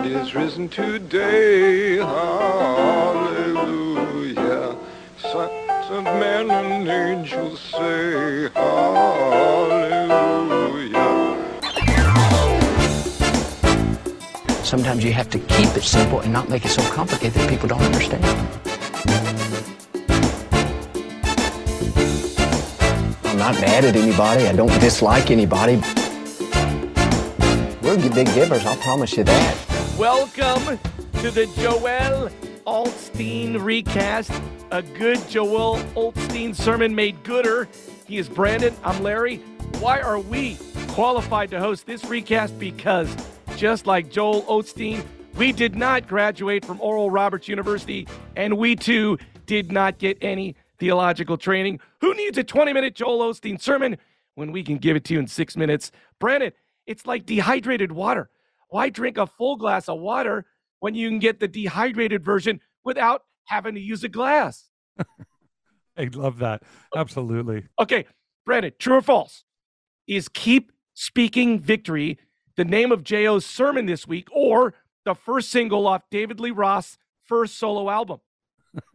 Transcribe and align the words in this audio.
Lord 0.00 0.12
is 0.12 0.34
risen 0.34 0.66
today. 0.70 1.98
Hallelujah. 1.98 2.24
Sons 5.18 5.90
of 5.90 6.04
men 6.04 6.50
and 6.50 6.88
angels 6.88 7.60
say 7.60 8.48
hallelujah. 8.54 9.76
Sometimes 14.64 15.04
you 15.04 15.12
have 15.12 15.28
to 15.28 15.38
keep 15.38 15.68
it 15.76 15.82
simple 15.82 16.20
and 16.20 16.32
not 16.32 16.48
make 16.48 16.64
it 16.64 16.70
so 16.70 16.82
complicated 16.92 17.34
that 17.34 17.50
people 17.50 17.68
don't 17.68 17.82
understand. 17.82 18.24
I'm 23.24 23.36
not 23.36 23.60
mad 23.60 23.84
at 23.84 23.96
anybody. 23.96 24.46
I 24.46 24.54
don't 24.54 24.80
dislike 24.80 25.30
anybody. 25.30 25.82
We're 27.82 27.98
big 28.08 28.32
givers, 28.34 28.64
I'll 28.64 28.76
promise 28.76 29.16
you 29.16 29.24
that. 29.24 29.69
Welcome 30.00 30.78
to 31.20 31.30
the 31.30 31.44
Joel 31.58 32.30
Osteen 32.66 33.62
recast. 33.62 34.32
A 34.70 34.80
good 34.80 35.18
Joel 35.28 35.76
Osteen 35.94 36.54
sermon 36.54 36.94
made 36.94 37.22
gooder. 37.22 37.68
He 38.06 38.16
is 38.16 38.26
Brandon. 38.26 38.74
I'm 38.82 39.02
Larry. 39.02 39.36
Why 39.78 40.00
are 40.00 40.18
we 40.18 40.56
qualified 40.88 41.50
to 41.50 41.60
host 41.60 41.84
this 41.84 42.02
recast? 42.06 42.58
Because 42.58 43.14
just 43.58 43.86
like 43.86 44.10
Joel 44.10 44.42
Osteen, 44.44 45.04
we 45.34 45.52
did 45.52 45.76
not 45.76 46.08
graduate 46.08 46.64
from 46.64 46.80
Oral 46.80 47.10
Roberts 47.10 47.46
University, 47.46 48.08
and 48.36 48.56
we 48.56 48.76
too 48.76 49.18
did 49.44 49.70
not 49.70 49.98
get 49.98 50.16
any 50.22 50.56
theological 50.78 51.36
training. 51.36 51.78
Who 52.00 52.14
needs 52.14 52.38
a 52.38 52.42
20 52.42 52.72
minute 52.72 52.94
Joel 52.94 53.18
Osteen 53.30 53.60
sermon 53.60 53.98
when 54.34 54.50
we 54.50 54.62
can 54.62 54.78
give 54.78 54.96
it 54.96 55.04
to 55.04 55.12
you 55.12 55.20
in 55.20 55.26
six 55.26 55.58
minutes? 55.58 55.92
Brandon, 56.18 56.52
it's 56.86 57.04
like 57.04 57.26
dehydrated 57.26 57.92
water. 57.92 58.30
Why 58.70 58.88
drink 58.88 59.18
a 59.18 59.26
full 59.26 59.56
glass 59.56 59.88
of 59.88 59.98
water 60.00 60.46
when 60.78 60.94
you 60.94 61.08
can 61.08 61.18
get 61.18 61.40
the 61.40 61.48
dehydrated 61.48 62.24
version 62.24 62.60
without 62.84 63.24
having 63.44 63.74
to 63.74 63.80
use 63.80 64.02
a 64.04 64.08
glass? 64.08 64.70
I 65.96 66.08
love 66.14 66.38
that. 66.38 66.62
Absolutely. 66.96 67.66
Okay, 67.78 68.06
Brandon, 68.46 68.72
true 68.78 68.96
or 68.96 69.02
false? 69.02 69.44
Is 70.06 70.28
keep 70.28 70.72
speaking 70.94 71.60
victory 71.60 72.18
the 72.56 72.64
name 72.64 72.92
of 72.92 73.04
J.O.'s 73.04 73.44
sermon 73.44 73.86
this 73.86 74.06
week 74.06 74.28
or 74.32 74.74
the 75.04 75.14
first 75.14 75.50
single 75.50 75.86
off 75.86 76.02
David 76.10 76.40
Lee 76.40 76.52
Roth's 76.52 76.96
first 77.24 77.58
solo 77.58 77.90
album? 77.90 78.20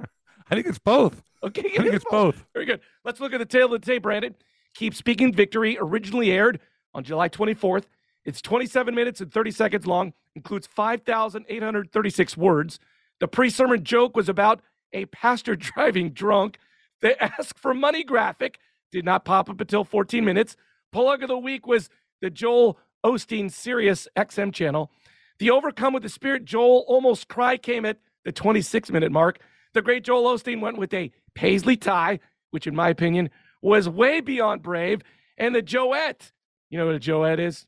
I 0.49 0.55
think 0.55 0.67
it's 0.67 0.79
both. 0.79 1.21
Okay, 1.43 1.71
I 1.77 1.83
think 1.83 1.93
it's 1.93 2.05
both. 2.09 2.45
Very 2.53 2.65
good. 2.65 2.79
Let's 3.03 3.19
look 3.19 3.33
at 3.33 3.39
the 3.39 3.45
tale 3.45 3.73
of 3.73 3.81
the 3.81 3.85
tape, 3.85 4.03
Brandon. 4.03 4.35
Keep 4.73 4.95
Speaking 4.95 5.33
Victory 5.33 5.77
originally 5.79 6.31
aired 6.31 6.59
on 6.93 7.03
July 7.03 7.29
24th. 7.29 7.85
It's 8.25 8.41
27 8.41 8.95
minutes 8.95 9.21
and 9.21 9.31
30 9.31 9.51
seconds 9.51 9.85
long, 9.85 10.13
includes 10.35 10.67
5,836 10.67 12.37
words. 12.37 12.79
The 13.19 13.27
pre 13.27 13.49
sermon 13.49 13.83
joke 13.83 14.15
was 14.15 14.27
about 14.27 14.61
a 14.91 15.05
pastor 15.05 15.55
driving 15.55 16.09
drunk. 16.11 16.57
The 17.01 17.21
Ask 17.23 17.57
for 17.57 17.73
Money 17.73 18.03
graphic 18.03 18.59
did 18.91 19.05
not 19.05 19.25
pop 19.25 19.49
up 19.49 19.61
until 19.61 19.83
14 19.83 20.25
minutes. 20.25 20.55
Plug 20.91 21.21
of 21.21 21.27
the 21.27 21.37
week 21.37 21.67
was 21.67 21.89
the 22.21 22.29
Joel 22.29 22.79
Osteen 23.05 23.51
Sirius 23.51 24.07
XM 24.17 24.53
channel. 24.53 24.89
The 25.37 25.51
Overcome 25.51 25.93
with 25.93 26.03
the 26.03 26.09
Spirit 26.09 26.45
Joel 26.45 26.85
almost 26.87 27.27
cry 27.27 27.57
came 27.57 27.85
at 27.85 27.99
the 28.23 28.31
26 28.31 28.89
minute 28.91 29.11
mark. 29.11 29.39
The 29.73 29.81
great 29.81 30.03
Joel 30.03 30.35
Osteen 30.35 30.61
went 30.61 30.77
with 30.77 30.93
a 30.93 31.11
paisley 31.35 31.75
tie, 31.75 32.19
which, 32.51 32.65
in 32.65 32.75
my 32.75 32.89
opinion, 32.89 33.29
was 33.61 33.87
way 33.89 34.21
beyond 34.21 34.63
brave. 34.63 35.01
And 35.37 35.53
the 35.53 35.61
Joette, 35.61 36.31
you 36.69 36.79
know 36.79 36.85
what 36.85 36.95
a 36.95 36.99
Joette 36.99 37.39
is? 37.39 37.67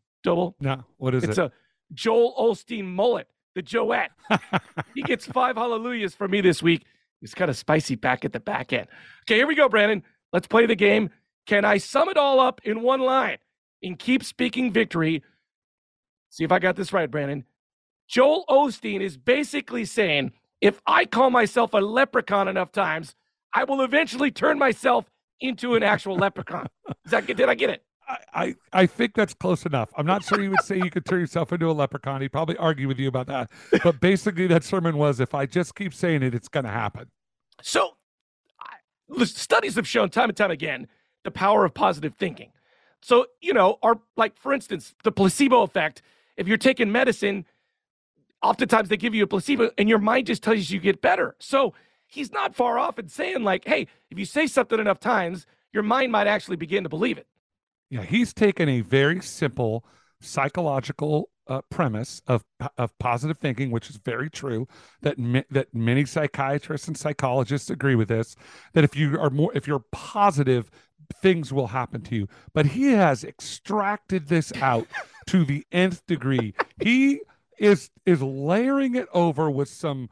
No, 0.60 0.84
what 0.98 1.16
is 1.16 1.24
it's 1.24 1.38
it? 1.38 1.42
It's 1.42 1.54
a 1.54 1.94
Joel 1.94 2.36
Osteen 2.38 2.86
mullet, 2.86 3.28
the 3.56 3.64
Joette. 3.64 4.10
he 4.96 5.04
gets 5.04 5.26
five 5.26 5.56
hallelujahs 5.56 6.16
for 6.16 6.28
me 6.28 6.42
this 6.42 6.62
week. 6.62 6.86
It's 7.22 7.34
kind 7.34 7.50
of 7.50 7.58
spicy 7.58 7.96
back 7.96 8.26
at 8.26 8.34
the 8.34 8.40
back 8.40 8.74
end. 8.74 8.88
Okay, 9.24 9.36
here 9.36 9.48
we 9.48 9.56
go, 9.56 9.70
Brandon. 9.70 10.04
Let's 10.34 10.48
play 10.48 10.66
the 10.66 10.76
game. 10.76 11.10
Can 11.46 11.66
I 11.66 11.78
sum 11.78 12.10
it 12.10 12.18
all 12.18 12.40
up 12.40 12.62
in 12.64 12.82
one 12.82 13.00
line 13.00 13.38
and 13.82 13.98
keep 13.98 14.24
speaking 14.24 14.72
victory? 14.72 15.24
See 16.30 16.44
if 16.44 16.52
I 16.52 16.60
got 16.60 16.76
this 16.76 16.92
right, 16.94 17.10
Brandon. 17.10 17.46
Joel 18.08 18.46
Osteen 18.50 19.02
is 19.02 19.18
basically 19.18 19.86
saying 19.86 20.34
if 20.62 20.82
I 20.86 21.06
call 21.06 21.30
myself 21.30 21.74
a 21.74 21.78
leprechaun 21.78 22.48
enough 22.48 22.72
times, 22.72 23.16
I 23.54 23.64
will 23.64 23.82
eventually 23.82 24.32
turn 24.32 24.60
myself 24.60 25.06
into 25.40 25.76
an 25.76 25.84
actual 25.84 26.16
leprechaun. 26.16 26.68
Is 27.06 27.12
that, 27.12 27.26
did 27.28 27.42
I 27.42 27.56
get 27.56 27.70
it? 27.70 27.84
I, 28.34 28.56
I, 28.72 28.86
think 28.86 29.16
that's 29.16 29.34
close 29.34 29.66
enough. 29.66 29.90
I'm 29.98 30.06
not 30.06 30.24
sure 30.24 30.42
you 30.42 30.50
would 30.52 30.64
say 30.64 30.78
you 30.78 30.90
could 30.90 31.06
turn 31.06 31.20
yourself 31.20 31.52
into 31.52 31.70
a 31.70 31.74
leprechaun. 31.74 32.22
He'd 32.22 32.32
probably 32.32 32.56
argue 32.56 32.88
with 32.88 33.00
you 33.00 33.08
about 33.08 33.28
that. 33.28 33.52
But 33.84 34.00
basically, 34.00 34.48
that 34.48 34.64
sermon 34.64 34.98
was 34.98 35.20
if 35.20 35.34
I 35.34 35.46
just 35.46 35.76
keep 35.76 35.94
saying 35.94 36.24
it, 36.24 36.34
it's 36.34 36.48
going 36.48 36.64
to 36.64 36.72
happen. 36.72 37.10
So, 37.62 37.98
I, 38.62 39.24
studies 39.26 39.76
have 39.76 39.88
shown 39.88 40.10
time 40.10 40.30
and 40.30 40.38
time 40.38 40.52
again 40.52 40.88
the 41.24 41.32
power 41.32 41.66
of 41.66 41.74
positive 41.74 42.14
thinking. 42.16 42.52
So, 43.02 43.26
you 43.42 43.54
know, 43.54 43.78
or 43.82 44.02
like 44.16 44.38
for 44.38 44.54
instance, 44.54 44.96
the 45.04 45.12
placebo 45.12 45.64
effect. 45.64 46.02
If 46.38 46.48
you're 46.48 46.58
taking 46.58 46.92
medicine, 46.92 47.46
oftentimes 48.42 48.90
they 48.90 48.98
give 48.98 49.16
you 49.16 49.24
a 49.24 49.28
placebo 49.28 49.72
and 49.78 49.90
your 49.90 50.00
mind 50.00 50.28
just 50.28 50.44
tells 50.44 50.70
you 50.70 50.76
you 50.76 50.80
get 50.80 51.02
better. 51.02 51.36
So, 51.40 51.74
he's 52.06 52.32
not 52.32 52.56
far 52.56 52.80
off 52.80 52.98
in 53.00 53.10
saying, 53.10 53.44
like, 53.44 53.66
hey, 53.66 53.88
if 54.10 54.18
you 54.18 54.26
say 54.26 54.48
something 54.48 54.80
enough 54.80 55.00
times, 55.00 55.46
your 55.74 55.84
mind 55.84 56.12
might 56.12 56.28
actually 56.28 56.56
begin 56.56 56.84
to 56.84 56.90
believe 56.90 57.18
it. 57.18 57.28
Yeah, 57.90 58.04
he's 58.04 58.34
taken 58.34 58.68
a 58.68 58.82
very 58.82 59.22
simple 59.22 59.86
psychological 60.22 61.30
uh, 61.48 61.62
premise 61.70 62.22
of 62.28 62.44
of 62.78 62.98
positive 63.00 63.38
thinking, 63.38 63.72
which 63.72 63.90
is 63.90 63.98
very 63.98 64.30
true. 64.30 64.68
That 65.02 65.18
ma- 65.18 65.44
that 65.50 65.74
many 65.74 66.06
psychiatrists 66.06 66.88
and 66.88 66.98
psychologists 66.98 67.70
agree 67.70 67.96
with 67.96 68.10
this. 68.10 68.36
That 68.74 68.84
if 68.84 68.96
you 68.96 69.18
are 69.20 69.30
more, 69.30 69.52
if 69.56 69.68
you're 69.68 69.86
positive, 69.92 70.70
things 71.22 71.54
will 71.54 71.68
happen 71.68 72.02
to 72.02 72.16
you. 72.16 72.28
But 72.54 72.68
he 72.68 72.92
has 72.92 73.24
extracted 73.24 74.28
this 74.28 74.52
out 74.62 74.88
to 75.28 75.46
the 75.46 75.66
nth 75.72 76.06
degree. 76.08 76.54
He 76.82 77.22
is 77.58 77.90
is 78.06 78.22
layering 78.22 78.96
it 78.96 79.08
over 79.14 79.50
with 79.50 79.70
some 79.70 80.10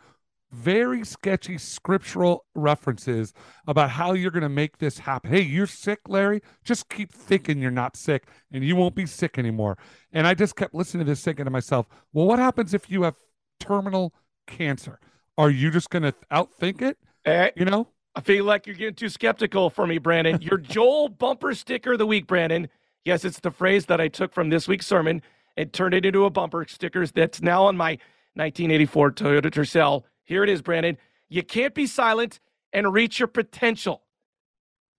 very 0.55 1.03
sketchy 1.03 1.57
scriptural 1.57 2.45
references 2.55 3.33
about 3.67 3.89
how 3.91 4.13
you're 4.13 4.31
going 4.31 4.43
to 4.43 4.49
make 4.49 4.77
this 4.77 4.99
happen. 4.99 5.31
Hey, 5.31 5.41
you're 5.41 5.67
sick, 5.67 5.99
Larry. 6.07 6.41
Just 6.63 6.89
keep 6.89 7.11
thinking 7.11 7.59
you're 7.59 7.71
not 7.71 7.97
sick 7.97 8.27
and 8.51 8.63
you 8.63 8.75
won't 8.75 8.95
be 8.95 9.05
sick 9.05 9.37
anymore. 9.37 9.77
And 10.13 10.25
I 10.25 10.33
just 10.33 10.55
kept 10.55 10.73
listening 10.73 11.05
to 11.05 11.11
this 11.11 11.23
thinking 11.23 11.45
to 11.45 11.51
myself, 11.51 11.87
well, 12.13 12.25
what 12.25 12.39
happens 12.39 12.73
if 12.73 12.89
you 12.89 13.03
have 13.03 13.15
terminal 13.59 14.13
cancer? 14.47 14.99
Are 15.37 15.49
you 15.49 15.69
just 15.71 15.89
going 15.89 16.03
to 16.03 16.13
outthink 16.31 16.81
it? 16.81 16.97
Eh, 17.25 17.51
You 17.55 17.65
know? 17.65 17.89
I 18.15 18.21
feel 18.21 18.45
like 18.45 18.65
you're 18.65 18.77
getting 18.77 18.95
too 18.95 19.09
skeptical 19.09 19.69
for 19.69 19.85
me, 19.85 19.97
Brandon. 19.97 20.41
Your 20.41 20.57
Joel 20.59 21.09
bumper 21.09 21.53
sticker 21.53 21.93
of 21.93 21.99
the 21.99 22.07
week, 22.07 22.27
Brandon. 22.27 22.69
Yes, 23.03 23.25
it's 23.25 23.41
the 23.41 23.51
phrase 23.51 23.87
that 23.87 23.99
I 23.99 24.07
took 24.07 24.33
from 24.33 24.49
this 24.49 24.67
week's 24.69 24.87
sermon 24.87 25.21
and 25.57 25.71
turned 25.73 25.93
it 25.93 26.05
into 26.05 26.23
a 26.25 26.29
bumper 26.29 26.65
sticker 26.67 27.05
that's 27.07 27.41
now 27.41 27.65
on 27.65 27.75
my 27.75 27.97
1984 28.35 29.11
Toyota 29.11 29.51
Tercel. 29.51 30.03
Here 30.25 30.43
it 30.43 30.49
is, 30.49 30.61
Brandon. 30.61 30.97
You 31.29 31.43
can't 31.43 31.73
be 31.73 31.87
silent 31.87 32.39
and 32.73 32.91
reach 32.93 33.19
your 33.19 33.27
potential. 33.27 34.01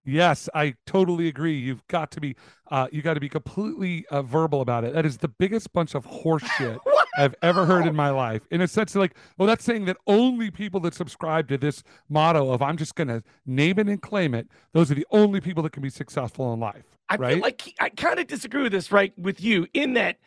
Yes, 0.05 0.49
I 0.55 0.75
totally 0.87 1.27
agree. 1.27 1.59
You've 1.59 1.87
got 1.89 2.13
to 2.13 2.21
be, 2.21 2.37
uh, 2.71 2.87
you 2.93 3.03
got 3.03 3.15
to 3.15 3.21
be 3.21 3.29
completely 3.29 4.07
uh, 4.11 4.23
verbal 4.23 4.61
about 4.61 4.85
it. 4.85 4.95
That 4.95 5.05
is 5.05 5.19
the 5.19 5.29
biggest 5.29 5.73
bunch 5.73 5.97
of 5.97 6.07
horseshit 6.07 6.79
I've 7.19 7.35
ever 7.43 7.67
heard 7.67 7.87
in 7.87 7.97
my 7.97 8.11
life. 8.11 8.43
In 8.53 8.61
a 8.61 8.69
sense, 8.69 8.95
like, 8.95 9.17
well, 9.37 9.49
that's 9.49 9.65
saying 9.65 9.87
that 9.87 9.97
only 10.07 10.53
people 10.53 10.79
that 10.81 10.95
subscribe 10.95 11.49
to 11.49 11.59
this 11.59 11.83
motto 12.09 12.53
of 12.53 12.63
"I'm 12.63 12.77
just 12.77 12.95
going 12.95 13.09
to 13.09 13.25
name 13.47 13.81
it 13.81 13.89
and 13.89 14.01
claim 14.01 14.33
it," 14.33 14.47
those 14.73 14.93
are 14.93 14.95
the 14.95 15.07
only 15.11 15.41
people 15.41 15.65
that 15.65 15.73
can 15.73 15.83
be 15.83 15.91
successful 15.91 16.53
in 16.53 16.61
life. 16.61 16.85
I 17.09 17.17
right? 17.17 17.35
feel 17.35 17.43
like 17.43 17.75
I 17.81 17.89
kind 17.89 18.21
of 18.21 18.29
disagree 18.29 18.63
with 18.63 18.73
this, 18.73 18.93
right? 18.93 19.13
With 19.19 19.41
you, 19.41 19.67
in 19.75 19.95
that 19.95 20.19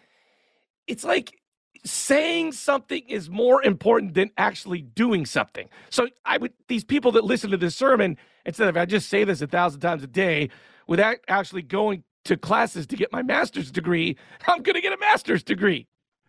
it's 0.87 1.05
like 1.05 1.39
saying 1.85 2.51
something 2.51 3.03
is 3.07 3.29
more 3.29 3.63
important 3.63 4.13
than 4.13 4.31
actually 4.37 4.81
doing 4.81 5.25
something. 5.25 5.67
So 5.89 6.07
I 6.25 6.37
would 6.37 6.53
these 6.67 6.83
people 6.83 7.11
that 7.13 7.23
listen 7.23 7.51
to 7.51 7.57
this 7.57 7.75
sermon 7.75 8.17
instead 8.45 8.67
of 8.69 8.77
I 8.77 8.85
just 8.85 9.09
say 9.09 9.23
this 9.23 9.41
a 9.41 9.47
thousand 9.47 9.79
times 9.81 10.03
a 10.03 10.07
day 10.07 10.49
without 10.87 11.17
actually 11.27 11.61
going 11.61 12.03
to 12.25 12.35
classes 12.37 12.85
to 12.87 12.95
get 12.95 13.11
my 13.11 13.21
master's 13.21 13.71
degree, 13.71 14.17
I'm 14.47 14.61
going 14.61 14.75
to 14.75 14.81
get 14.81 14.93
a 14.93 14.97
master's 14.97 15.43
degree. 15.43 15.87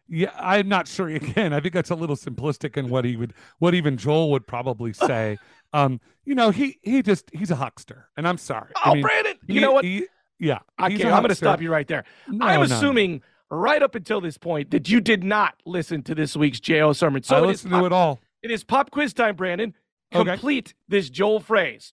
Yeah, 0.09 0.31
I'm 0.39 0.69
not 0.69 0.89
sure. 0.89 1.09
Again, 1.11 1.53
I 1.53 1.61
think 1.61 1.75
that's 1.75 1.91
a 1.91 1.95
little 1.95 2.17
simplistic 2.17 2.77
in 2.77 2.89
what 2.89 3.05
he 3.05 3.17
would, 3.17 3.33
what 3.59 3.75
even 3.75 3.97
Joel 3.97 4.31
would 4.33 4.47
probably 4.47 4.93
say. 4.95 5.39
um, 5.73 6.01
you 6.25 6.35
know, 6.35 6.51
he 6.51 6.79
he 6.83 7.03
just 7.03 7.31
he's 7.33 7.51
a 7.51 7.57
huckster, 7.57 8.09
and 8.17 8.27
I'm 8.29 8.39
sorry. 8.39 8.71
Oh, 8.77 8.91
I 8.91 8.95
mean, 8.95 9.03
Brandon, 9.03 9.37
you 9.47 9.55
he- 9.55 9.61
know 9.61 9.73
what? 9.73 9.85
he- 9.85 10.07
yeah, 10.39 10.61
he's 10.89 11.01
a 11.03 11.09
I'm 11.11 11.23
going 11.23 11.29
to 11.29 11.35
stop 11.35 11.61
you 11.61 11.71
right 11.71 11.87
there. 11.87 12.05
No, 12.29 12.47
I'm 12.47 12.63
assuming 12.63 13.13
no. 13.13 13.21
Right 13.51 13.83
up 13.83 13.95
until 13.95 14.21
this 14.21 14.39
point 14.39 14.71
that 14.71 14.89
you 14.89 15.01
did 15.01 15.25
not 15.25 15.55
listen 15.67 16.03
to 16.05 16.15
this 16.15 16.37
week's 16.37 16.61
JO 16.61 16.93
sermon. 16.93 17.23
So 17.23 17.37
I 17.37 17.41
listened 17.41 17.73
to 17.73 17.85
it 17.85 17.93
all. 17.93 18.21
It 18.43 18.51
is 18.51 18.65
pop 18.65 18.91
quiz 18.91 19.13
time, 19.13 19.37
Brandon. 19.37 19.75
Okay. 20.15 20.31
Complete 20.31 20.75
this 20.89 21.11
Joel 21.11 21.41
phrase. 21.41 21.93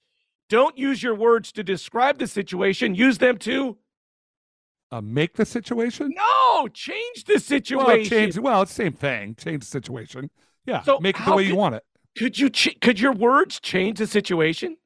Don't 0.49 0.77
use 0.77 1.03
your 1.03 1.13
words 1.13 1.51
to 1.53 1.63
describe 1.63 2.19
the 2.19 2.27
situation. 2.27 2.95
Use 2.95 3.17
them 3.17 3.37
to 3.39 3.77
uh, 4.91 5.01
make 5.01 5.33
the 5.35 5.45
situation? 5.45 6.13
No, 6.15 6.67
change 6.69 7.25
the 7.25 7.39
situation. 7.39 7.85
Well, 7.85 8.03
change. 8.05 8.37
Well, 8.37 8.61
it's 8.61 8.71
the 8.75 8.83
same 8.83 8.93
thing. 8.93 9.35
Change 9.35 9.59
the 9.61 9.65
situation. 9.67 10.29
Yeah, 10.65 10.81
So 10.83 10.99
make 10.99 11.19
it 11.19 11.25
the 11.25 11.33
way 11.33 11.43
you 11.43 11.55
want 11.55 11.75
it. 11.75 11.83
Could 12.17 12.39
you 12.39 12.49
ch- 12.49 12.77
could 12.81 12.99
your 12.99 13.13
words 13.13 13.59
change 13.59 13.99
the 13.99 14.07
situation? 14.07 14.77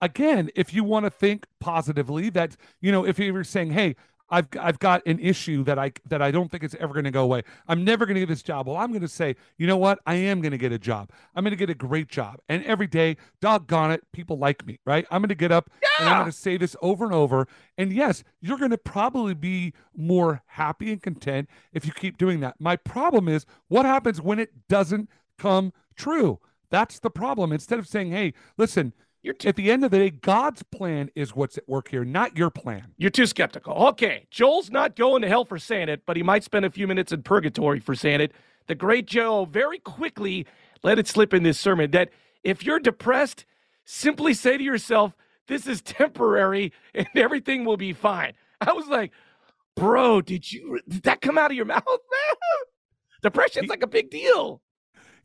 again, 0.00 0.50
if 0.54 0.74
you 0.74 0.84
want 0.84 1.04
to 1.04 1.10
think 1.10 1.46
positively, 1.60 2.28
that 2.30 2.56
you 2.80 2.92
know, 2.92 3.06
if 3.06 3.18
you 3.18 3.32
were 3.32 3.44
saying, 3.44 3.70
"Hey, 3.72 3.96
I've 4.30 4.48
I've 4.58 4.78
got 4.78 5.06
an 5.06 5.18
issue 5.18 5.64
that 5.64 5.78
I 5.78 5.92
that 6.08 6.22
I 6.22 6.30
don't 6.30 6.50
think 6.50 6.64
it's 6.64 6.74
ever 6.80 6.92
going 6.92 7.04
to 7.04 7.10
go 7.10 7.22
away. 7.22 7.42
I'm 7.68 7.84
never 7.84 8.06
going 8.06 8.14
to 8.14 8.20
get 8.20 8.28
this 8.28 8.42
job." 8.42 8.66
Well, 8.66 8.76
I'm 8.76 8.90
going 8.90 9.02
to 9.02 9.08
say, 9.08 9.36
you 9.58 9.66
know 9.66 9.76
what? 9.76 10.00
I 10.06 10.14
am 10.14 10.40
going 10.40 10.52
to 10.52 10.58
get 10.58 10.72
a 10.72 10.78
job. 10.78 11.10
I'm 11.34 11.44
going 11.44 11.52
to 11.52 11.56
get 11.56 11.70
a 11.70 11.74
great 11.74 12.08
job, 12.08 12.40
and 12.48 12.64
every 12.64 12.86
day, 12.86 13.16
doggone 13.40 13.90
it, 13.92 14.02
people 14.12 14.38
like 14.38 14.66
me, 14.66 14.78
right? 14.84 15.06
I'm 15.10 15.20
going 15.20 15.28
to 15.28 15.34
get 15.34 15.52
up 15.52 15.70
and 15.98 16.08
I'm 16.08 16.22
going 16.22 16.32
to 16.32 16.36
say 16.36 16.56
this 16.56 16.76
over 16.82 17.04
and 17.04 17.14
over. 17.14 17.46
And 17.78 17.92
yes, 17.92 18.24
you're 18.40 18.58
going 18.58 18.70
to 18.70 18.78
probably 18.78 19.34
be 19.34 19.72
more 19.94 20.42
happy 20.46 20.92
and 20.92 21.02
content 21.02 21.48
if 21.72 21.86
you 21.86 21.92
keep 21.92 22.18
doing 22.18 22.40
that. 22.40 22.56
My 22.58 22.76
problem 22.76 23.28
is 23.28 23.46
what 23.68 23.84
happens 23.86 24.20
when 24.20 24.38
it 24.38 24.68
doesn't 24.68 25.08
come 25.38 25.72
true. 25.96 26.40
That's 26.70 26.98
the 26.98 27.10
problem. 27.10 27.52
Instead 27.52 27.78
of 27.78 27.86
saying, 27.86 28.10
"Hey, 28.10 28.34
listen." 28.56 28.92
You're 29.24 29.32
too, 29.32 29.48
at 29.48 29.56
the 29.56 29.70
end 29.70 29.86
of 29.86 29.90
the 29.90 29.98
day, 29.98 30.10
God's 30.10 30.62
plan 30.64 31.10
is 31.14 31.34
what's 31.34 31.56
at 31.56 31.66
work 31.66 31.88
here, 31.88 32.04
not 32.04 32.36
your 32.36 32.50
plan. 32.50 32.92
you're 32.98 33.08
too 33.08 33.24
skeptical. 33.24 33.72
Okay, 33.88 34.26
Joel's 34.30 34.70
not 34.70 34.96
going 34.96 35.22
to 35.22 35.28
hell 35.28 35.46
for 35.46 35.58
saying 35.58 35.88
it, 35.88 36.02
but 36.04 36.18
he 36.18 36.22
might 36.22 36.44
spend 36.44 36.66
a 36.66 36.70
few 36.70 36.86
minutes 36.86 37.10
in 37.10 37.22
purgatory 37.22 37.80
for 37.80 37.94
saying 37.94 38.20
it. 38.20 38.32
The 38.66 38.74
great 38.74 39.06
Joe 39.06 39.46
very 39.46 39.78
quickly 39.78 40.46
let 40.82 40.98
it 40.98 41.08
slip 41.08 41.32
in 41.32 41.42
this 41.42 41.58
sermon 41.58 41.90
that 41.92 42.10
if 42.42 42.66
you're 42.66 42.78
depressed, 42.78 43.46
simply 43.86 44.34
say 44.34 44.58
to 44.58 44.62
yourself, 44.62 45.14
"This 45.48 45.66
is 45.66 45.80
temporary, 45.80 46.70
and 46.94 47.08
everything 47.14 47.64
will 47.64 47.78
be 47.78 47.94
fine." 47.94 48.34
I 48.60 48.74
was 48.74 48.88
like, 48.88 49.10
"Bro, 49.74 50.20
did 50.22 50.52
you 50.52 50.80
did 50.86 51.04
that 51.04 51.22
come 51.22 51.38
out 51.38 51.50
of 51.50 51.56
your 51.56 51.64
mouth, 51.64 51.82
man?" 51.86 52.36
Depression's 53.22 53.70
like 53.70 53.82
a 53.82 53.86
big 53.86 54.10
deal. 54.10 54.60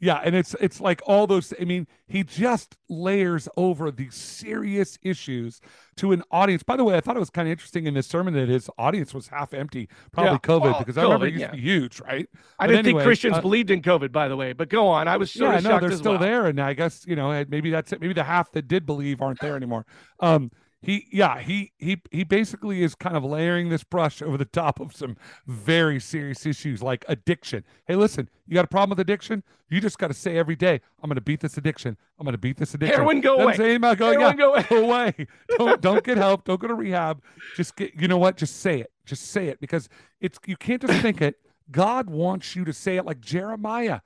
Yeah, 0.01 0.21
and 0.23 0.33
it's 0.35 0.55
it's 0.61 0.79
like 0.79 1.01
all 1.05 1.27
those. 1.27 1.53
I 1.59 1.65
mean, 1.65 1.85
he 2.07 2.23
just 2.23 2.77
layers 2.87 3.49
over 3.57 3.91
these 3.91 4.15
serious 4.15 4.97
issues 5.01 5.59
to 5.97 6.11
an 6.13 6.23
audience. 6.31 6.63
By 6.63 6.77
the 6.77 6.83
way, 6.85 6.95
I 6.95 7.01
thought 7.01 7.17
it 7.17 7.19
was 7.19 7.29
kind 7.29 7.47
of 7.47 7.51
interesting 7.51 7.85
in 7.85 7.93
this 7.95 8.07
sermon 8.07 8.33
that 8.35 8.47
his 8.47 8.69
audience 8.77 9.13
was 9.13 9.27
half 9.27 9.53
empty, 9.53 9.89
probably 10.13 10.31
Yeah. 10.33 10.37
COVID, 10.37 10.79
because 10.79 10.97
I 10.97 11.03
remember 11.03 11.25
COVID, 11.25 11.29
it 11.29 11.31
used 11.33 11.41
yeah. 11.41 11.47
to 11.47 11.55
be 11.57 11.61
huge, 11.61 11.99
right? 12.01 12.29
I 12.59 12.65
But 12.65 12.67
didn't 12.67 12.85
anyway, 12.85 12.99
think 13.01 13.07
Christians 13.07 13.37
uh, 13.37 13.41
believed 13.41 13.71
in 13.71 13.81
COVID, 13.81 14.11
by 14.11 14.27
the 14.29 14.37
way. 14.37 14.53
But 14.53 14.69
go 14.69 14.87
on. 14.87 15.07
I 15.09 15.17
was 15.17 15.31
sort 15.31 15.53
yeah, 15.55 15.59
no, 15.59 15.69
shocked 15.71 15.81
they're 15.81 15.91
still 15.97 16.11
well. 16.13 16.21
there, 16.21 16.45
and 16.45 16.59
I 16.61 16.73
guess 16.73 17.05
you 17.05 17.15
know 17.17 17.43
maybe 17.49 17.69
that's 17.69 17.91
it. 17.91 17.99
Maybe 17.99 18.13
the 18.13 18.23
half 18.23 18.51
that 18.53 18.67
did 18.67 18.85
believe 18.85 19.21
aren't 19.21 19.39
there 19.41 19.55
anymore. 19.57 19.85
Um, 20.21 20.51
he, 20.81 21.07
yeah, 21.11 21.39
he 21.39 21.71
he 21.77 22.01
he 22.09 22.23
basically 22.23 22.81
is 22.83 22.95
kind 22.95 23.17
of 23.17 23.23
layering 23.23 23.67
this 23.69 23.83
brush 23.83 24.21
over 24.21 24.37
the 24.37 24.45
top 24.45 24.79
of 24.79 24.95
some 24.95 25.17
very 25.45 25.99
serious 25.99 26.45
issues 26.45 26.81
like 26.81 27.03
addiction. 27.09 27.65
Hey, 27.85 27.95
listen, 27.95 28.29
you 28.47 28.53
got 28.55 28.63
a 28.65 28.69
problem 28.69 28.91
with 28.91 28.99
addiction? 29.01 29.43
You 29.69 29.81
just 29.81 29.97
got 29.97 30.07
to 30.07 30.13
say 30.13 30.37
every 30.37 30.55
day, 30.55 30.79
"I'm 31.03 31.09
going 31.09 31.15
to 31.15 31.21
beat 31.21 31.41
this 31.41 31.57
addiction. 31.57 31.97
I'm 32.17 32.23
going 32.23 32.31
to 32.33 32.37
beat 32.37 32.57
this 32.57 32.73
addiction." 32.73 32.95
Heroin, 32.97 33.19
go 33.21 33.37
Doesn't 33.37 33.61
away. 33.61 33.75
about 33.75 33.97
going, 33.97 34.19
Heroin, 34.19 34.37
yeah, 34.37 34.37
go 34.37 34.53
away. 34.53 34.65
go 34.69 34.83
away. 34.85 35.27
Don't 35.57 35.81
don't 35.81 36.03
get 36.03 36.17
help. 36.17 36.45
Don't 36.45 36.59
go 36.61 36.67
to 36.67 36.75
rehab. 36.75 37.21
Just 37.57 37.75
get. 37.75 37.93
You 37.95 38.07
know 38.07 38.17
what? 38.17 38.37
Just 38.37 38.61
say 38.61 38.79
it. 38.79 38.91
Just 39.05 39.27
say 39.27 39.47
it 39.47 39.59
because 39.59 39.89
it's 40.21 40.39
you 40.45 40.55
can't 40.55 40.81
just 40.81 41.01
think 41.01 41.21
it. 41.21 41.35
God 41.71 42.09
wants 42.09 42.55
you 42.55 42.63
to 42.65 42.73
say 42.73 42.95
it 42.97 43.05
like 43.05 43.19
Jeremiah. 43.21 43.99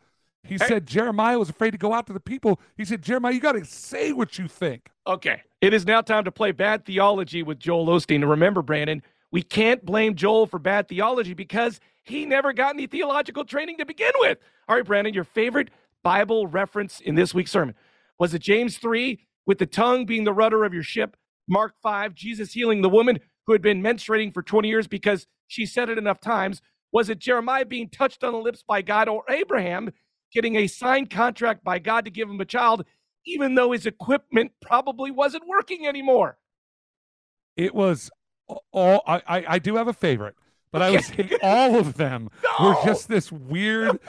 He 0.46 0.56
Hey. 0.56 0.68
said 0.68 0.86
Jeremiah 0.88 1.40
was 1.40 1.50
afraid 1.50 1.72
to 1.72 1.78
go 1.78 1.94
out 1.94 2.06
to 2.08 2.14
the 2.14 2.20
people. 2.20 2.60
He 2.76 2.84
said, 2.84 3.02
Jeremiah, 3.02 3.32
you 3.32 3.40
got 3.40 3.54
to 3.54 3.64
say 3.64 4.12
what 4.12 4.38
you 4.38 4.50
think. 4.50 4.90
Okay. 5.08 5.42
It 5.64 5.74
is 5.74 5.86
now 5.86 6.02
time 6.02 6.26
to 6.26 6.32
play 6.32 6.52
bad 6.52 6.84
theology 6.84 7.42
with 7.42 7.58
Joel 7.58 7.86
Osteen. 7.86 8.16
And 8.16 8.30
remember, 8.30 8.62
Brandon, 8.62 9.02
we 9.32 9.42
can't 9.42 9.86
blame 9.86 10.14
Joel 10.14 10.46
for 10.46 10.60
bad 10.60 10.90
theology 10.90 11.34
because 11.34 11.80
he 12.04 12.26
never 12.26 12.52
got 12.52 12.76
any 12.76 12.86
theological 12.86 13.46
training 13.46 13.78
to 13.78 13.86
begin 13.86 14.12
with. 14.18 14.40
All 14.68 14.76
right, 14.76 14.84
Brandon, 14.84 15.14
your 15.14 15.24
favorite 15.24 15.70
Bible 16.04 16.48
reference 16.48 17.00
in 17.00 17.16
this 17.16 17.34
week's 17.34 17.52
sermon 17.52 17.76
was 18.20 18.34
it 18.34 18.42
James 18.42 18.78
3 18.78 19.22
with 19.46 19.58
the 19.58 19.66
tongue 19.66 20.06
being 20.06 20.26
the 20.26 20.34
rudder 20.34 20.66
of 20.66 20.74
your 20.74 20.84
ship? 20.84 21.16
Mark 21.48 21.76
5, 21.82 22.14
Jesus 22.14 22.52
healing 22.52 22.82
the 22.82 22.90
woman 22.90 23.20
who 23.48 23.54
had 23.54 23.62
been 23.62 23.82
menstruating 23.82 24.34
for 24.34 24.44
20 24.44 24.68
years 24.68 24.90
because 24.90 25.28
she 25.48 25.66
said 25.66 25.88
it 25.88 25.98
enough 25.98 26.20
times? 26.20 26.62
Was 26.92 27.08
it 27.10 27.20
Jeremiah 27.20 27.64
being 27.64 27.88
touched 27.88 28.22
on 28.26 28.34
the 28.34 28.38
lips 28.38 28.66
by 28.68 28.82
God 28.82 29.08
or 29.08 29.24
Abraham 29.30 29.92
getting 30.34 30.58
a 30.58 30.68
signed 30.68 31.10
contract 31.10 31.64
by 31.64 31.80
God 31.80 32.04
to 32.04 32.12
give 32.12 32.30
him 32.30 32.42
a 32.42 32.46
child, 32.46 32.84
even 33.26 33.56
though 33.56 33.72
his 33.72 33.86
equipment 33.86 34.52
probably 34.62 35.12
wasn't 35.12 35.48
working 35.48 35.88
anymore? 35.88 36.38
It 37.56 37.74
was 37.74 38.10
all, 38.72 39.02
I, 39.06 39.22
I, 39.28 39.46
I 39.48 39.60
do 39.60 39.76
have 39.76 39.88
a 39.88 39.94
favorite, 39.94 40.36
but 40.72 40.82
I 40.82 40.92
was 40.92 41.06
say 41.06 41.30
all 41.42 41.78
of 41.78 41.96
them 41.98 42.30
were 42.62 42.76
just 42.84 43.08
this 43.08 43.32
weird, 43.32 44.00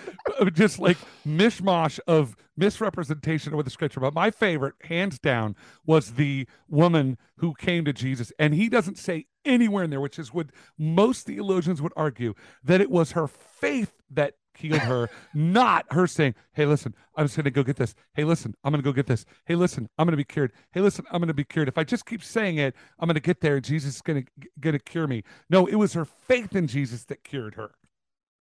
uh, 0.40 0.46
just 0.46 0.78
like 0.78 0.96
mishmash 1.26 2.00
of 2.06 2.36
misrepresentation 2.56 3.52
of 3.52 3.64
the 3.64 3.70
scripture. 3.70 4.00
But 4.00 4.14
my 4.14 4.30
favorite, 4.30 4.74
hands 4.82 5.18
down, 5.18 5.56
was 5.84 6.12
the 6.12 6.48
woman 6.68 7.18
who 7.36 7.54
came 7.54 7.84
to 7.84 7.92
Jesus. 7.92 8.32
And 8.38 8.54
he 8.54 8.68
doesn't 8.68 8.98
say 8.98 9.26
anywhere 9.44 9.84
in 9.84 9.90
there, 9.90 10.00
which 10.00 10.18
is 10.18 10.32
what 10.32 10.46
most 10.78 11.26
theologians 11.26 11.82
would 11.82 11.92
argue, 11.96 12.34
that 12.62 12.80
it 12.80 12.90
was 12.90 13.12
her 13.12 13.28
faith 13.28 13.92
that 14.10 14.34
healed 14.56 14.80
her, 14.80 15.10
not 15.34 15.86
her 15.90 16.06
saying, 16.06 16.34
Hey, 16.52 16.66
listen, 16.66 16.94
I'm 17.16 17.24
just 17.24 17.36
going 17.36 17.44
to 17.44 17.50
go 17.50 17.62
get 17.62 17.76
this. 17.76 17.94
Hey, 18.14 18.24
listen, 18.24 18.54
I'm 18.64 18.72
going 18.72 18.82
to 18.82 18.88
go 18.88 18.92
get 18.92 19.06
this. 19.06 19.24
Hey, 19.46 19.54
listen, 19.54 19.88
I'm 19.98 20.06
going 20.06 20.12
to 20.12 20.16
be 20.16 20.24
cured. 20.24 20.52
Hey, 20.72 20.80
listen, 20.80 21.04
I'm 21.10 21.20
going 21.20 21.28
to 21.28 21.34
be 21.34 21.44
cured. 21.44 21.68
If 21.68 21.78
I 21.78 21.84
just 21.84 22.06
keep 22.06 22.22
saying 22.22 22.58
it, 22.58 22.74
I'm 22.98 23.06
going 23.06 23.14
to 23.14 23.20
get 23.20 23.40
there 23.40 23.60
Jesus 23.60 23.96
is 23.96 24.02
going 24.02 24.24
to 24.24 24.48
going 24.60 24.74
to 24.74 24.78
cure 24.78 25.06
me. 25.06 25.24
No, 25.50 25.66
it 25.66 25.76
was 25.76 25.92
her 25.94 26.04
faith 26.04 26.54
in 26.54 26.66
Jesus 26.66 27.04
that 27.04 27.24
cured 27.24 27.54
her. 27.54 27.72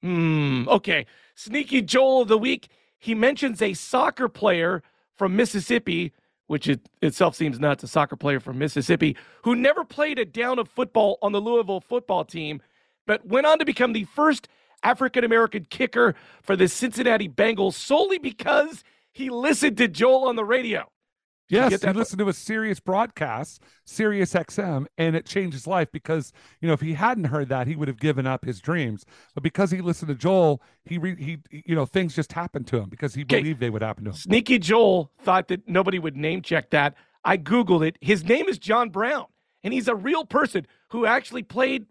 Hmm. 0.03 0.69
Okay. 0.69 1.07
Sneaky 1.35 1.83
Joel 1.83 2.23
of 2.23 2.29
the 2.29 2.39
week. 2.39 2.69
He 2.99 3.15
mentions 3.15 3.63
a 3.63 3.75
soccer 3.75 4.29
player 4.29 4.83
from 5.17 5.37
Mississippi, 5.37 6.13
which 6.47 6.69
it 6.69 6.89
itself 7.03 7.35
seems 7.35 7.59
nuts, 7.59 7.85
a 7.85 7.89
soccer 7.89 8.17
player 8.17 8.41
from 8.41 8.59
Mississippi, 8.59 9.17
who 9.45 9.55
never 9.55 9.85
played 9.85 10.19
a 10.19 10.25
down 10.25 10.59
of 10.59 10.69
football 10.69 11.19
on 11.23 11.33
the 11.33 11.41
Louisville 11.41 11.81
football 11.81 12.25
team, 12.25 12.63
but 13.07 13.27
went 13.27 13.47
on 13.47 13.59
to 13.59 13.65
become 13.65 13.93
the 13.93 14.05
first 14.05 14.49
African 14.83 15.25
American 15.25 15.67
kicker 15.69 16.15
for 16.43 16.57
the 16.57 16.69
Cincinnati 16.69 17.29
Bengals 17.29 17.75
solely 17.75 18.19
because 18.19 18.85
he 19.13 19.31
listened 19.31 19.77
to 19.79 19.89
Joel 19.89 20.29
on 20.29 20.37
the 20.37 20.45
radio. 20.45 20.91
Yes, 21.51 21.81
he 21.83 21.91
listened 21.93 22.19
to 22.19 22.29
a 22.29 22.35
Sirius 22.35 22.79
broadcast, 22.79 23.63
Sirius 23.87 24.35
XM, 24.35 24.85
and 24.99 25.17
it 25.17 25.25
changed 25.25 25.55
his 25.55 25.67
life 25.67 25.89
because 25.91 26.31
you 26.61 26.69
know 26.69 26.75
if 26.75 26.83
he 26.83 26.93
hadn't 26.93 27.25
heard 27.25 27.49
that, 27.49 27.67
he 27.67 27.75
would 27.75 27.89
have 27.89 27.99
given 27.99 28.27
up 28.27 28.45
his 28.45 28.61
dreams. 28.61 29.07
But 29.35 29.43
because 29.43 29.71
he 29.71 29.81
listened 29.81 30.09
to 30.11 30.15
Joel, 30.15 30.61
he 30.85 30.99
re, 30.99 31.17
he 31.17 31.39
you 31.51 31.75
know 31.75 31.87
things 31.87 32.15
just 32.15 32.33
happened 32.33 32.67
to 32.67 32.77
him 32.77 32.91
because 32.91 33.15
he 33.15 33.23
Okay. 33.23 33.39
believed 33.41 33.61
they 33.61 33.71
would 33.71 33.81
happen 33.81 34.05
to 34.05 34.11
him. 34.11 34.17
Sneaky 34.17 34.59
Joel 34.59 35.11
thought 35.23 35.49
that 35.49 35.67
nobody 35.67 35.99
would 35.99 36.17
name 36.19 36.43
check 36.43 36.69
that. 36.71 36.95
I 37.25 37.39
Googled 37.39 37.87
it. 37.87 37.97
His 38.03 38.25
name 38.25 38.47
is 38.47 38.59
John 38.59 38.91
Brown, 38.91 39.25
and 39.65 39.73
he's 39.73 39.89
a 39.89 39.95
real 39.95 40.27
person 40.27 40.67
who 40.91 41.07
actually 41.07 41.45
played 41.45 41.87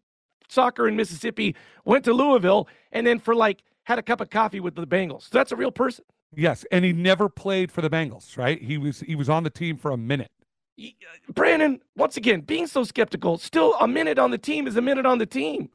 soccer 0.49 0.87
in 0.87 0.95
Mississippi, 0.95 1.55
went 1.85 2.05
to 2.05 2.13
Louisville, 2.13 2.67
and 2.91 3.05
then 3.05 3.19
for 3.19 3.35
like 3.35 3.63
had 3.83 3.99
a 3.99 4.03
cup 4.03 4.21
of 4.21 4.29
coffee 4.29 4.59
with 4.59 4.75
the 4.75 4.85
Bengals. 4.85 5.23
So 5.23 5.29
that's 5.31 5.51
a 5.51 5.55
real 5.55 5.71
person. 5.71 6.05
Yes, 6.35 6.65
and 6.71 6.83
he 6.83 6.93
never 6.93 7.29
played 7.29 7.71
for 7.71 7.81
the 7.81 7.89
Bengals, 7.89 8.37
right? 8.37 8.61
He 8.61 8.77
was 8.77 8.99
he 9.01 9.15
was 9.15 9.29
on 9.29 9.43
the 9.43 9.49
team 9.49 9.77
for 9.77 9.91
a 9.91 9.97
minute. 9.97 10.31
Uh, 10.79 10.85
Brandon, 11.33 11.81
once 11.95 12.17
again, 12.17 12.41
being 12.41 12.67
so 12.67 12.83
skeptical, 12.83 13.37
still 13.37 13.75
a 13.79 13.87
minute 13.87 14.19
on 14.19 14.31
the 14.31 14.37
team 14.37 14.67
is 14.67 14.75
a 14.75 14.81
minute 14.81 15.05
on 15.05 15.17
the 15.17 15.25
team. 15.25 15.69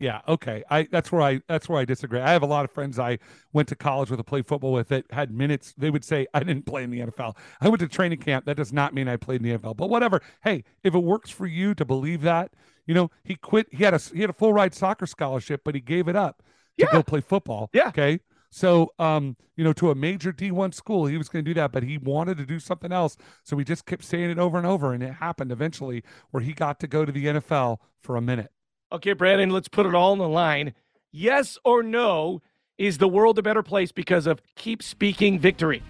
Yeah, 0.00 0.22
okay. 0.26 0.64
I 0.70 0.84
that's 0.90 1.12
where 1.12 1.20
I 1.20 1.42
that's 1.46 1.68
where 1.68 1.78
I 1.78 1.84
disagree. 1.84 2.20
I 2.20 2.30
have 2.32 2.42
a 2.42 2.46
lot 2.46 2.64
of 2.64 2.70
friends 2.72 2.98
I 2.98 3.18
went 3.52 3.68
to 3.68 3.76
college 3.76 4.10
with, 4.10 4.18
I 4.18 4.22
play 4.22 4.40
football 4.40 4.72
with 4.72 4.88
that 4.88 5.04
had 5.12 5.30
minutes. 5.30 5.74
They 5.76 5.90
would 5.90 6.04
say 6.04 6.26
I 6.32 6.40
didn't 6.42 6.64
play 6.64 6.82
in 6.84 6.90
the 6.90 7.00
NFL. 7.00 7.36
I 7.60 7.68
went 7.68 7.80
to 7.80 7.88
training 7.88 8.18
camp. 8.18 8.46
That 8.46 8.56
does 8.56 8.72
not 8.72 8.94
mean 8.94 9.08
I 9.08 9.16
played 9.16 9.44
in 9.44 9.48
the 9.50 9.58
NFL. 9.58 9.76
But 9.76 9.90
whatever. 9.90 10.22
Hey, 10.42 10.64
if 10.82 10.94
it 10.94 10.98
works 11.00 11.28
for 11.28 11.46
you 11.46 11.74
to 11.74 11.84
believe 11.84 12.22
that, 12.22 12.52
you 12.86 12.94
know, 12.94 13.10
he 13.24 13.34
quit. 13.36 13.66
He 13.70 13.84
had 13.84 13.92
a 13.92 13.98
he 13.98 14.22
had 14.22 14.30
a 14.30 14.32
full 14.32 14.54
ride 14.54 14.74
soccer 14.74 15.06
scholarship, 15.06 15.60
but 15.64 15.74
he 15.74 15.82
gave 15.82 16.08
it 16.08 16.16
up 16.16 16.38
to 16.78 16.86
Yeah. 16.86 16.92
go 16.92 17.02
play 17.02 17.20
football. 17.20 17.68
Yeah. 17.74 17.88
Okay. 17.88 18.20
So, 18.52 18.92
um, 18.98 19.36
you 19.54 19.62
know, 19.62 19.72
to 19.74 19.90
a 19.90 19.94
major 19.94 20.32
D1 20.32 20.72
school, 20.74 21.06
he 21.06 21.16
was 21.18 21.28
going 21.28 21.44
to 21.44 21.48
do 21.48 21.54
that, 21.54 21.70
but 21.72 21.82
he 21.84 21.98
wanted 21.98 22.36
to 22.38 22.46
do 22.46 22.58
something 22.58 22.90
else. 22.90 23.16
So 23.44 23.56
he 23.58 23.64
just 23.64 23.86
kept 23.86 24.02
saying 24.02 24.30
it 24.30 24.38
over 24.38 24.58
and 24.58 24.66
over, 24.66 24.92
and 24.92 25.02
it 25.04 25.12
happened 25.12 25.52
eventually 25.52 26.02
where 26.30 26.42
he 26.42 26.52
got 26.52 26.80
to 26.80 26.88
go 26.88 27.04
to 27.04 27.12
the 27.12 27.26
NFL 27.26 27.76
for 28.00 28.16
a 28.16 28.20
minute. 28.20 28.50
Okay, 28.92 29.12
Brandon, 29.12 29.50
let's 29.50 29.68
put 29.68 29.86
it 29.86 29.94
all 29.94 30.12
on 30.12 30.18
the 30.18 30.28
line. 30.28 30.74
Yes 31.12 31.58
or 31.64 31.82
no, 31.82 32.42
is 32.76 32.98
the 32.98 33.08
world 33.08 33.38
a 33.38 33.42
better 33.42 33.62
place 33.62 33.92
because 33.92 34.26
of 34.26 34.40
keep 34.56 34.82
speaking 34.82 35.38
victory? 35.38 35.82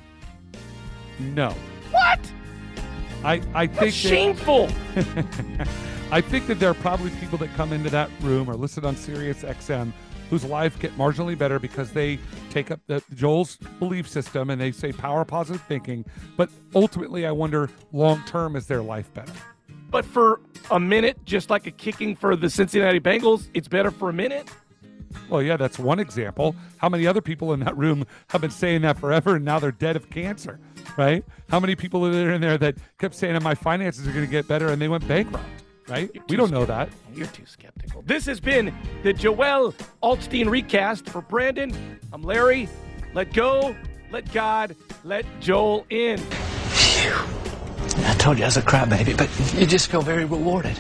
No. 1.19 1.55
What? 1.91 2.21
I, 3.25 3.43
I 3.55 3.67
That's 3.67 3.79
think 3.79 3.79
that, 3.79 3.93
shameful. 3.93 4.69
I 6.13 6.21
think 6.21 6.47
that 6.47 6.59
there 6.59 6.71
are 6.71 6.75
probably 6.75 7.11
people 7.13 7.39
that 7.39 7.55
come 7.55 7.73
into 7.73 7.91
that 7.91 8.11
room 8.21 8.51
or 8.51 8.55
listen 8.55 8.85
on 8.85 8.97
Sirius 8.97 9.43
XM 9.43 9.93
whose 10.29 10.45
life 10.45 10.79
get 10.79 10.97
marginally 10.97 11.37
better 11.37 11.59
because 11.59 11.93
they 11.93 12.19
take 12.51 12.71
up 12.71 12.81
the 12.87 13.03
Joel's 13.15 13.57
belief 13.79 14.09
system 14.09 14.51
and 14.51 14.61
they 14.61 14.73
say 14.73 14.93
power 14.93 15.25
positive 15.25 15.63
thinking. 15.63 16.05
But 16.37 16.51
ultimately, 16.75 17.27
I 17.27 17.33
wonder 17.33 17.69
long 17.93 18.23
term 18.27 18.57
is 18.57 18.67
their 18.67 18.83
life 18.83 19.13
better? 19.13 19.33
But 19.91 20.05
for 20.05 20.41
a 20.71 20.79
minute, 20.79 21.19
just 21.25 21.51
like 21.51 21.67
a 21.67 21.71
kicking 21.71 22.15
for 22.15 22.37
the 22.37 22.49
Cincinnati 22.49 23.01
Bengals, 23.01 23.49
it's 23.55 23.69
better 23.69 23.91
for 23.91 24.09
a 24.09 24.13
minute. 24.13 24.49
Well, 25.29 25.43
yeah, 25.43 25.57
that's 25.57 25.79
one 25.79 25.99
example. 25.99 26.55
How 26.79 26.89
many 26.89 27.07
other 27.07 27.21
people 27.21 27.53
in 27.53 27.61
that 27.61 27.77
room 27.77 28.05
have 28.29 28.41
been 28.41 28.51
saying 28.51 28.83
that 28.83 28.99
forever 28.99 29.37
and 29.37 29.45
now 29.45 29.59
they're 29.59 29.73
dead 29.73 29.97
of 29.97 30.09
cancer, 30.11 30.61
right? 30.97 31.25
How 31.49 31.59
many 31.59 31.75
people 31.75 32.07
are 32.07 32.13
there 32.13 32.33
in 32.33 32.41
there 32.41 32.59
that 32.59 32.77
kept 32.99 33.15
saying 33.15 33.35
that 33.35 33.43
my 33.43 33.55
finances 33.55 34.07
are 34.07 34.13
going 34.13 34.25
to 34.25 34.31
get 34.31 34.47
better 34.47 34.69
and 34.69 34.81
they 34.81 34.89
went 34.89 35.07
bankrupt, 35.09 35.45
right? 35.89 36.11
We 36.29 36.37
don't 36.37 36.53
know 36.53 36.65
that. 36.65 36.91
You're 37.13 37.27
too 37.27 37.47
skeptical. 37.47 38.03
This 38.03 38.27
has 38.27 38.39
been 38.39 38.73
the 39.03 39.13
Joel 39.13 39.75
Osteen 40.03 40.49
recast 40.49 41.09
for 41.09 41.23
Brandon. 41.23 41.99
I'm 42.13 42.23
Larry. 42.23 42.69
Let 43.13 43.33
go, 43.33 43.75
let 44.13 44.33
God, 44.33 44.77
let 45.03 45.25
Joel 45.41 45.87
in. 45.91 46.21
Told 48.21 48.37
you 48.37 48.45
I 48.45 48.49
was 48.49 48.59
a 48.59 48.63
crybaby, 48.63 49.17
but 49.17 49.31
you 49.59 49.67
just 49.67 49.91
feel 49.91 50.03
very 50.03 50.27
rewarded. 50.27 50.79